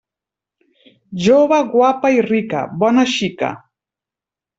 [1.25, 3.51] Jove guapa i rica, bona xica.